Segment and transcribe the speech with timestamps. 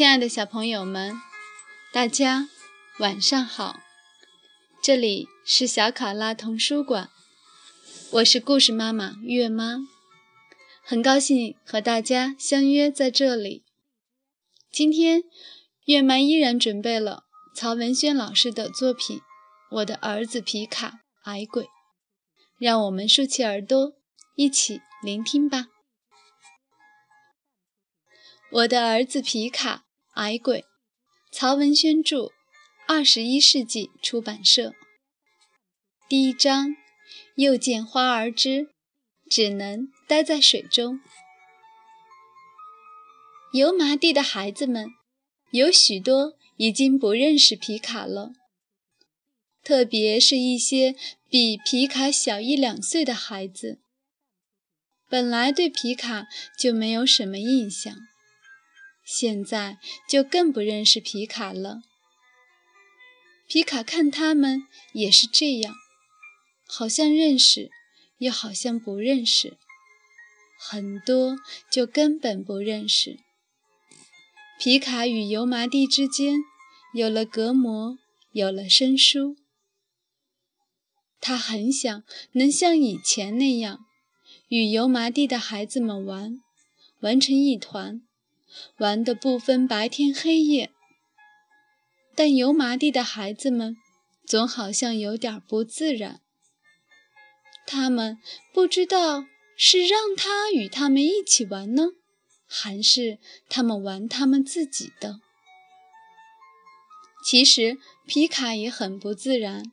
[0.00, 1.20] 亲爱的小朋友们，
[1.92, 2.48] 大家
[3.00, 3.80] 晚上好！
[4.82, 7.10] 这里是小考拉童书馆，
[8.12, 9.80] 我是故事妈妈月妈，
[10.82, 13.62] 很高兴和大家相约在这里。
[14.72, 15.24] 今天
[15.84, 17.24] 月妈依然准备了
[17.54, 19.18] 曹文轩老师的作品
[19.70, 21.64] 《我的儿子皮卡矮鬼》，
[22.56, 23.92] 让我们竖起耳朵
[24.34, 25.66] 一起聆听吧。
[28.50, 30.64] 我的儿子皮卡矮鬼，
[31.30, 32.32] 曹文轩著，
[32.88, 34.74] 二十一世纪出版社。
[36.08, 36.74] 第一章，
[37.36, 38.70] 又见花儿枝，
[39.30, 41.00] 只能待在水中。
[43.52, 44.88] 油麻地的孩子们
[45.52, 48.32] 有许多已经不认识皮卡了，
[49.62, 50.96] 特别是一些
[51.28, 53.80] 比皮卡小一两岁的孩子，
[55.08, 56.26] 本来对皮卡
[56.58, 57.94] 就没有什么印象。
[59.12, 61.82] 现在就更不认识皮卡了。
[63.48, 65.74] 皮卡看他们也是这样，
[66.68, 67.72] 好像认识，
[68.18, 69.58] 又好像不认识，
[70.60, 71.36] 很多
[71.68, 73.18] 就根本不认识。
[74.60, 76.36] 皮卡与油麻地之间
[76.94, 77.98] 有了隔膜，
[78.30, 79.34] 有了生疏。
[81.20, 83.80] 他很想能像以前那样，
[84.46, 86.40] 与油麻地的孩子们玩，
[87.00, 88.02] 玩成一团。
[88.78, 90.70] 玩得不分白天黑夜，
[92.14, 93.76] 但油麻地的孩子们
[94.26, 96.20] 总好像有点不自然。
[97.66, 98.18] 他们
[98.52, 101.90] 不知道是让他与他们一起玩呢，
[102.46, 105.20] 还是他们玩他们自己的。
[107.22, 109.70] 其实皮卡也很不自然，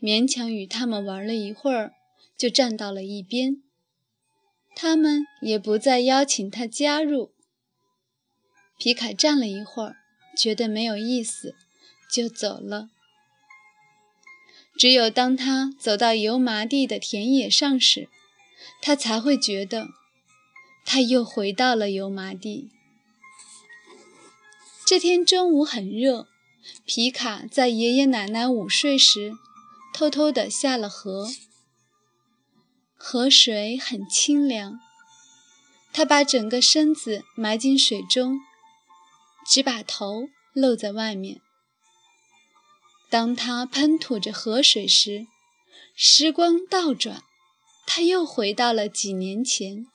[0.00, 1.92] 勉强与他们玩了一会儿，
[2.36, 3.62] 就站到了一边。
[4.74, 7.35] 他们也不再邀请他加入。
[8.78, 9.96] 皮卡站了一会儿，
[10.36, 11.54] 觉得没有意思，
[12.10, 12.90] 就走了。
[14.78, 18.10] 只有当他走到油麻地的田野上时，
[18.82, 19.88] 他才会觉得
[20.84, 22.68] 他又回到了油麻地。
[24.84, 26.28] 这天中午很热，
[26.84, 29.32] 皮卡在爷爷奶奶午睡时，
[29.94, 31.28] 偷偷地下了河。
[32.98, 34.78] 河水很清凉，
[35.92, 38.38] 他把整个身子埋进水中。
[39.48, 41.40] 只把头露在外面。
[43.08, 45.26] 当他喷吐着河水时，
[45.94, 47.22] 时光倒转，
[47.86, 49.86] 他又回到了几年前。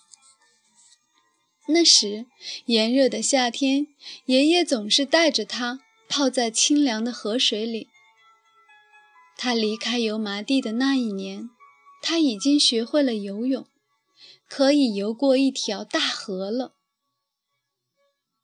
[1.67, 2.25] 那时
[2.65, 3.87] 炎热的夏天，
[4.25, 7.87] 爷爷总是带着他泡在清凉的河水里。
[9.37, 11.49] 他离开油麻地的那一年，
[12.01, 13.67] 他已经学会了游泳，
[14.47, 16.75] 可以游过一条大河了。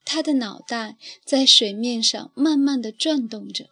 [0.10, 0.96] 他的脑袋
[1.26, 3.70] 在水面上慢慢地转动着，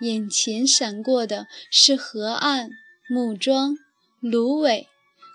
[0.00, 2.70] 眼前闪过的是河岸、
[3.10, 3.76] 木桩、
[4.20, 4.86] 芦苇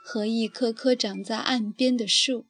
[0.05, 2.45] 和一棵棵长在岸边的树。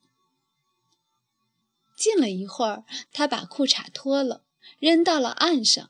[1.98, 4.44] 静了一会儿，他把裤衩脱了，
[4.78, 5.90] 扔到了岸上。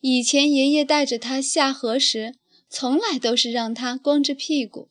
[0.00, 2.36] 以前爷爷带着他下河时，
[2.68, 4.88] 从来都是让他光着屁股，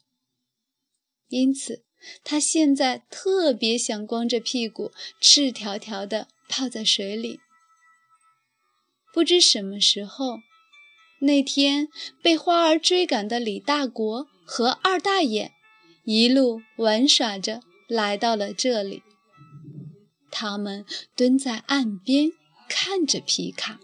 [1.30, 1.86] 因此。
[2.24, 7.40] 他现在特别想光着屁股、赤条条的泡在水里。
[9.14, 10.40] 不知什么时候，
[11.22, 11.90] 那天
[12.22, 15.52] 被花儿追赶的李大国和二大爷
[16.06, 19.04] 一路玩耍着来到了这里。
[20.32, 22.32] 他们蹲在岸边
[22.70, 23.80] 看着皮卡。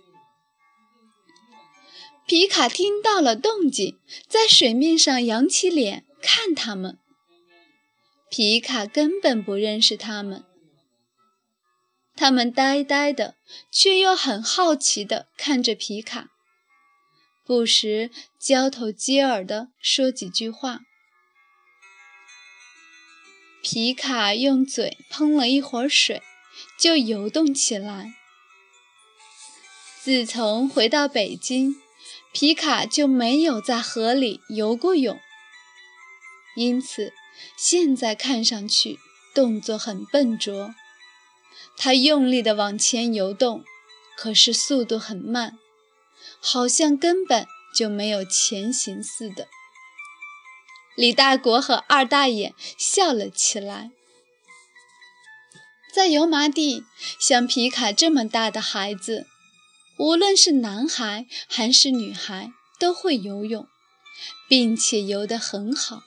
[2.28, 7.00] 皮卡听到了动静，在水面上扬起脸看他们。
[8.38, 10.44] 皮卡根本不认识他们，
[12.18, 13.38] 他们呆呆的，
[13.72, 16.32] 却又很好奇地看着皮卡，
[17.46, 20.82] 不时交头接耳地说几句话。
[23.64, 26.22] 皮卡用嘴喷了一会儿水，
[26.78, 28.16] 就游动起来。
[30.02, 31.78] 自从回到北京，
[32.34, 35.18] 皮卡就没有在河里游过泳，
[36.58, 37.14] 因此。
[37.58, 39.00] 现在看上去
[39.34, 40.76] 动作很笨拙，
[41.78, 43.64] 他用力地往前游动，
[44.18, 45.58] 可是速度很慢，
[46.40, 49.48] 好像根本就没有前行似的。
[50.96, 53.92] 李大国和二大爷笑了起来。
[55.94, 56.84] 在油麻地，
[57.20, 59.28] 像皮卡这么大的孩子，
[59.98, 63.66] 无论是男孩还是女孩，都会游泳，
[64.50, 66.04] 并且游得很好。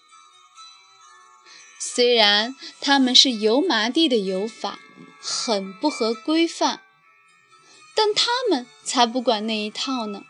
[1.80, 4.80] 虽然他们是油麻地的游法，
[5.20, 6.82] 很不合规范，
[7.94, 10.24] 但他们才不管那一套呢，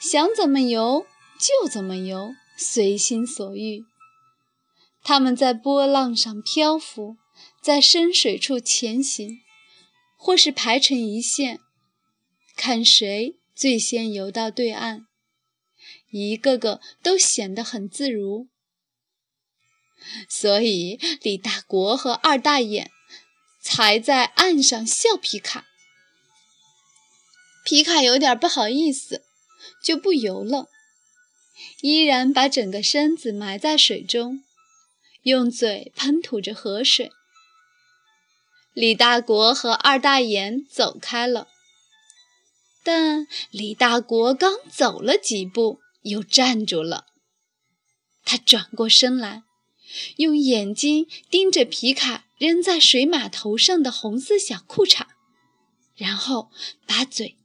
[0.00, 1.06] 想怎么游
[1.38, 3.84] 就怎么游，随心所欲。
[5.02, 7.16] 他们在波浪上漂浮，
[7.62, 9.40] 在深水处前行，
[10.16, 11.60] 或是排成一线，
[12.56, 15.06] 看谁最先游到对岸。
[16.10, 18.48] 一个个都显得很自如，
[20.28, 22.90] 所以李大国和二大眼
[23.60, 25.66] 才在岸上笑皮卡。
[27.64, 29.24] 皮卡有点不好意思，
[29.84, 30.68] 就不游了，
[31.82, 34.42] 依然把整个身子埋在水中，
[35.22, 37.12] 用嘴喷吐着河水。
[38.72, 41.48] 李大国和二大眼走开了，
[42.82, 45.80] 但李大国刚走了几步。
[46.02, 47.04] 又站住了。
[48.24, 49.42] 他转过身来，
[50.16, 55.06] 用眼睛盯着皮卡扔在水码头上的红色小裤衩，
[55.96, 56.50] 然后
[56.86, 57.36] 把嘴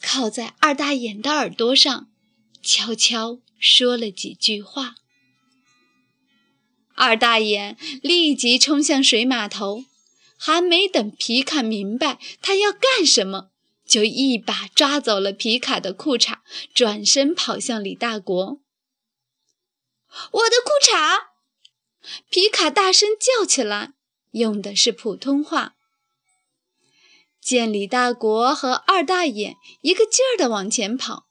[0.00, 2.08] 靠在二大眼的耳朵上，
[2.62, 4.96] 悄悄说了几句话。
[6.94, 9.84] 二大眼立即冲向水码头，
[10.36, 13.50] 还没等皮卡明白他要干什么。
[13.86, 16.38] 就一把抓走了皮卡的裤衩，
[16.72, 18.60] 转身跑向李大国。
[20.32, 21.33] 我的裤衩！
[22.28, 23.94] 皮卡大声叫起来，
[24.32, 25.76] 用的是普通话。
[27.40, 31.26] 见李大国和二大眼一个劲儿地往前跑，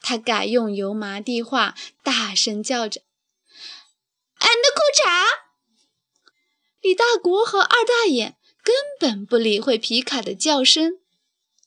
[0.00, 3.02] 他改用油麻地话大声叫着
[4.40, 5.24] ：“俺的裤衩！”
[6.80, 10.98] 李大国和二大眼根本不理会皮卡的叫声。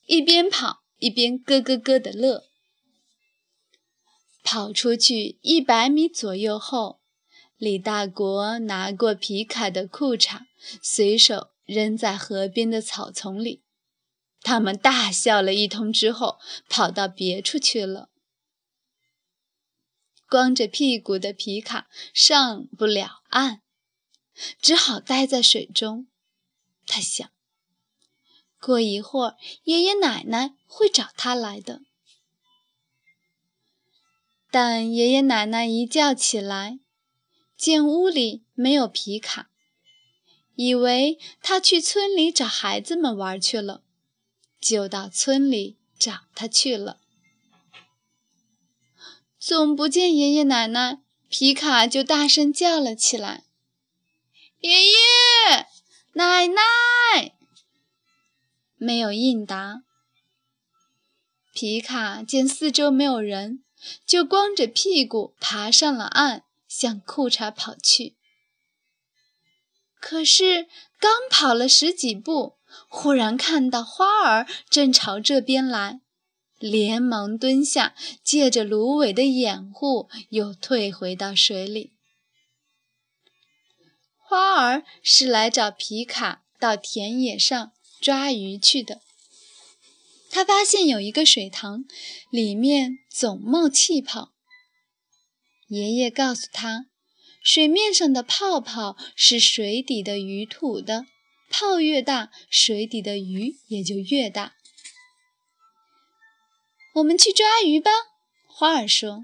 [0.07, 2.45] 一边跑一边咯咯咯地乐。
[4.41, 7.01] 跑出去一百米左右后，
[7.57, 10.45] 李大国拿过皮卡的裤衩，
[10.81, 13.63] 随手扔在河边的草丛里。
[14.41, 16.37] 他们大笑了一通之后，
[16.69, 18.09] 跑到别处去了。
[20.29, 23.61] 光着屁股的皮卡上不了岸，
[24.61, 26.07] 只好待在水中。
[26.85, 27.27] 他想。
[28.59, 31.81] 过一会儿，爷爷奶奶会找他来的。
[34.51, 36.79] 但爷爷奶奶一觉起来，
[37.57, 39.49] 见屋里没有皮卡，
[40.55, 43.81] 以为他去村里找孩子们玩去了，
[44.61, 46.99] 就到村里找他去了。
[49.39, 50.99] 总不见爷爷奶奶，
[51.29, 53.45] 皮卡就大声叫了起来
[54.61, 54.93] ：“爷爷
[56.13, 56.61] 奶奶！”
[58.77, 59.83] 没有应答。
[61.53, 63.63] 皮卡见四周没有人，
[64.05, 68.15] 就光着屁股爬上了岸，向裤衩跑去。
[69.99, 70.67] 可是
[70.99, 76.01] 刚跑了十几步，忽然看到花儿正朝这边来，
[76.59, 81.93] 连忙蹲下，借着芦苇的掩护，又退回到水里。
[84.17, 87.71] 花儿是来找皮卡到田野上。
[87.99, 89.01] 抓鱼去的，
[90.29, 91.83] 他发现有一个水塘，
[92.29, 94.35] 里面总冒气泡。
[95.67, 96.87] 爷爷告诉他，
[97.43, 101.05] 水面上的泡泡是水底的鱼吐的，
[101.49, 104.55] 泡越大，水底的鱼也就越大。
[106.95, 107.91] 我们去抓鱼吧，
[108.47, 109.21] 花儿说。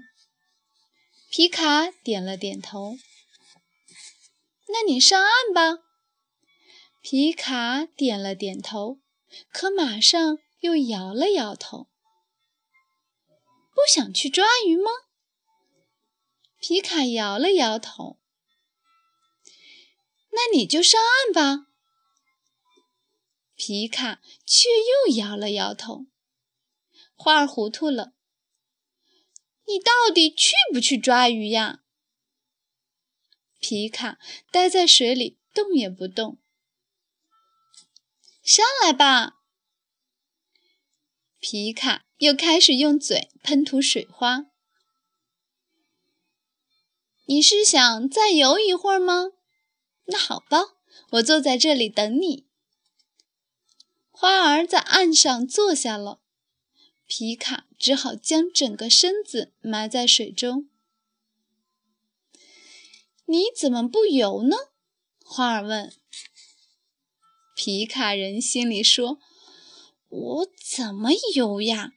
[1.30, 2.96] 皮卡点了点头。
[4.68, 5.82] 那你上岸吧。
[7.02, 9.00] 皮卡点了点头，
[9.50, 11.88] 可马上又摇了摇头。
[13.74, 14.90] 不想去抓鱼吗？
[16.66, 18.18] 皮卡摇了摇头。
[20.30, 21.66] 那你就上岸吧。
[23.54, 26.06] 皮卡却又摇了摇头。
[27.14, 28.14] 花儿糊涂了。
[29.66, 31.80] 你到底去不去抓鱼呀？
[33.60, 34.18] 皮卡
[34.50, 36.40] 待在水里，动也不动。
[38.42, 39.42] 上来吧！
[41.40, 44.46] 皮卡又开始用嘴喷吐水花。
[47.26, 49.32] 你是想再游一会儿吗？
[50.06, 50.74] 那好吧，
[51.12, 52.46] 我坐在这里等你。
[54.10, 56.20] 花儿在岸上坐下了，
[57.06, 60.68] 皮卡只好将整个身子埋在水中。
[63.24, 64.56] 你怎么不游呢？
[65.24, 65.90] 花儿问。
[67.56, 69.18] 皮卡人心里说
[70.08, 71.92] ：“我怎么游呀？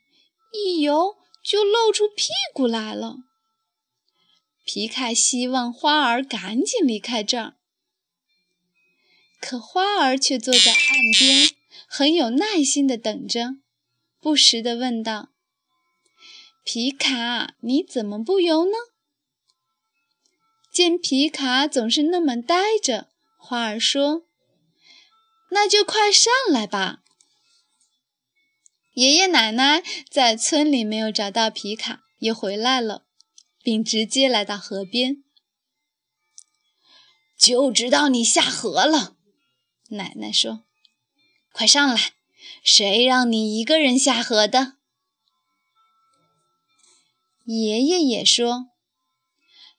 [0.53, 3.17] 一游就露出屁股来了。”
[4.67, 7.55] 皮卡希望花儿赶紧离开这儿。
[9.39, 10.77] 可花儿却坐在岸
[11.17, 11.51] 边，
[11.87, 13.55] 很有耐心地等着，
[14.19, 15.29] 不时地问道
[16.65, 18.73] ：“皮卡，你怎么不游呢？”
[20.69, 23.07] 见皮卡总是那么呆着，
[23.39, 24.23] 花儿说
[25.51, 27.03] ：“那就快上来吧。”
[28.95, 33.06] 爷爷奶奶在村里没有找到皮卡，也回来了，
[33.67, 35.25] 并直接来到河边。
[37.37, 39.17] 就知道你下河了，
[39.89, 40.63] 奶奶说
[41.51, 42.13] ：“快上来，
[42.63, 44.77] 谁让你一个人下河的？”
[47.43, 48.69] 爷爷也说：“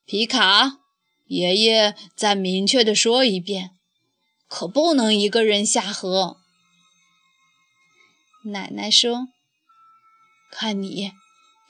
[0.04, 0.80] 皮卡，
[1.24, 3.70] 爷爷再明确的说一遍，
[4.48, 6.36] 可不能一个人下河。”
[8.44, 9.28] 奶奶说
[10.52, 11.12] ：“看你，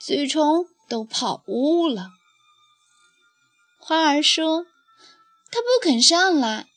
[0.01, 0.43] 嘴唇
[0.89, 2.09] 都跑污了。”
[3.79, 4.65] 花儿说
[5.51, 6.67] ：“他不肯上来。”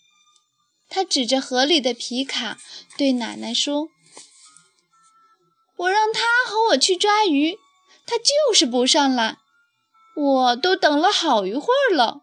[0.88, 2.58] 他指着河里的皮卡，
[2.98, 3.88] 对奶奶说
[5.76, 7.58] ：“我让他和我去抓鱼，
[8.06, 9.38] 他就是不上来。
[10.14, 12.20] 我都等了好一会儿了。”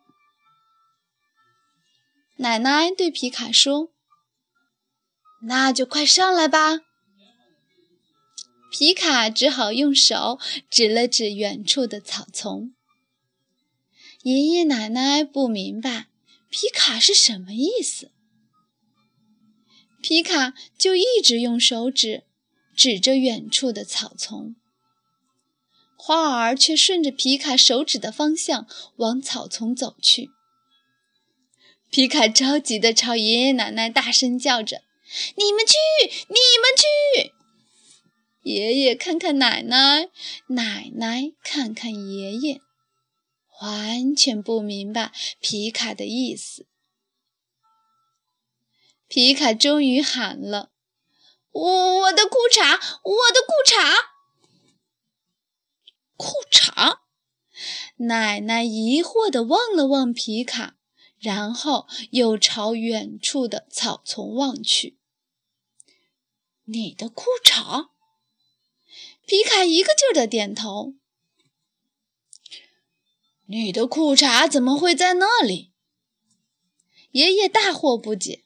[2.37, 3.89] 奶奶对皮卡说
[5.47, 6.81] ：“那就快上来吧。”
[8.71, 12.73] 皮卡只好用手指了指远处的草丛。
[14.23, 16.07] 爷爷奶奶不明白
[16.49, 18.11] 皮卡是什么意思，
[20.01, 22.25] 皮卡就一直用手指
[22.75, 24.55] 指着远处的草丛。
[25.95, 30.29] 花儿却顺着皮卡手指的方向往草丛走去。
[31.89, 34.83] 皮卡着急地朝爷爷奶奶大声叫着
[35.35, 35.75] ：“你们去，
[36.27, 37.33] 你们去！”
[38.49, 40.09] 爷爷看看奶奶，
[40.47, 42.59] 奶奶看看爷爷，
[43.61, 46.65] 完全不明白皮卡的意思。
[49.07, 50.71] 皮卡终于喊了
[51.53, 53.95] ：“我我的裤衩，我的裤衩！”
[56.17, 57.01] 裤衩！
[57.97, 60.75] 奶奶疑惑地望了望皮卡，
[61.19, 64.97] 然后又朝远处的草丛望去。
[66.65, 67.89] “你的裤衩？”
[69.29, 70.95] 皮卡一个劲儿地点头。
[73.45, 75.71] 你的裤衩怎么会在那里？
[77.11, 78.43] 爷爷大惑不解。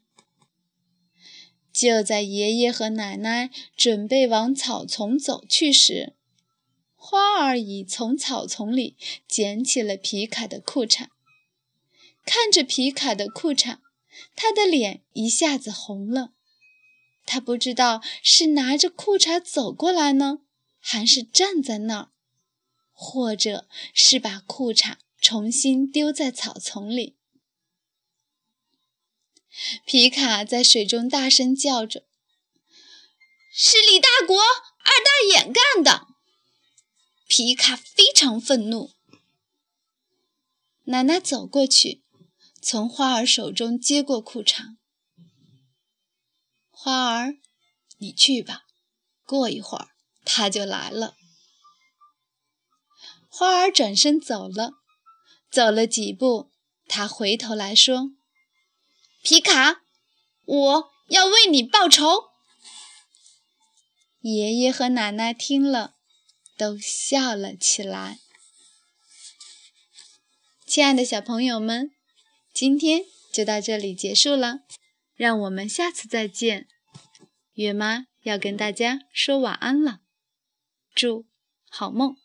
[1.72, 6.18] 就在爷爷和奶奶准备往草丛走去时，
[6.96, 11.08] 花儿已从草丛里捡起了皮卡的裤衩。
[12.26, 13.78] 看着皮卡的裤衩，
[14.36, 16.34] 他的脸一下子红了。
[17.26, 20.40] 他不知道是拿着裤衩走过来呢。
[20.86, 22.12] 还是站在那儿，
[22.92, 27.16] 或者是把裤衩重新丢在草丛里。
[29.86, 32.06] 皮卡在水中大声叫着
[33.56, 36.08] ：“是李大国二大眼干的！”
[37.30, 38.92] 皮卡非常愤怒。
[40.84, 42.04] 奶奶走过去，
[42.62, 44.76] 从花儿手中接过裤衩。
[46.70, 47.38] 花儿，
[48.00, 48.66] 你去吧，
[49.24, 49.93] 过一会儿。
[50.26, 51.16] 他就来了。
[53.30, 54.74] 花儿转身走了，
[55.50, 56.52] 走了几步，
[56.88, 58.12] 他回头来说
[59.24, 59.82] ：“皮卡，
[60.46, 62.26] 我要为你报仇。”
[64.22, 65.96] 爷爷和奶奶听了，
[66.56, 68.20] 都笑了起来。
[70.66, 71.92] 亲爱的小朋友们，
[72.54, 73.02] 今天
[73.34, 74.60] 就到这里结束了，
[75.16, 76.68] 让我们下次再见。
[77.54, 80.03] 月妈要跟大家说晚安了。
[80.94, 81.26] 祝
[81.70, 82.23] 好梦。